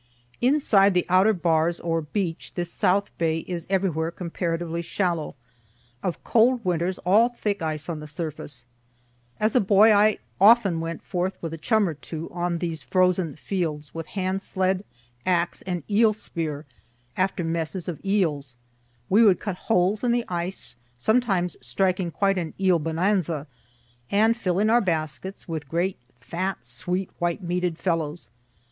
Inside 0.41 0.95
the 0.95 1.05
outer 1.09 1.31
bars 1.31 1.79
or 1.79 2.01
beach 2.01 2.55
this 2.55 2.71
south 2.71 3.15
bay 3.19 3.41
is 3.41 3.67
everywhere 3.69 4.09
comparatively 4.09 4.81
shallow; 4.81 5.35
of 6.01 6.23
cold 6.23 6.65
winters 6.65 6.97
all 7.05 7.29
thick 7.29 7.61
ice 7.61 7.87
on 7.87 7.99
the 7.99 8.07
surface. 8.07 8.65
As 9.39 9.55
a 9.55 9.59
boy 9.61 9.93
I 9.93 10.17
often 10.39 10.79
went 10.79 11.03
forth 11.03 11.37
with 11.39 11.53
a 11.53 11.57
chum 11.59 11.87
or 11.87 11.93
two, 11.93 12.31
on 12.33 12.57
those 12.57 12.81
frozen 12.81 13.35
fields, 13.35 13.93
with 13.93 14.07
hand 14.17 14.41
sled, 14.41 14.83
axe 15.23 15.61
and 15.61 15.83
eel 15.87 16.13
spear, 16.13 16.65
after 17.15 17.43
messes 17.43 17.87
of 17.87 18.03
eels. 18.03 18.55
We 19.07 19.23
would 19.23 19.39
cut 19.39 19.55
holes 19.69 20.03
in 20.03 20.11
the 20.11 20.25
ice, 20.27 20.77
sometimes 20.97 21.57
striking 21.63 22.09
quite 22.09 22.39
an 22.39 22.55
eel 22.59 22.79
bonanza, 22.79 23.45
and 24.09 24.35
filling 24.35 24.71
our 24.71 24.81
baskets 24.81 25.47
with 25.47 25.69
great, 25.69 25.99
fat, 26.19 26.65
sweet, 26.65 27.11
white 27.19 27.43
meated 27.47 27.77
fellows. 27.77 28.31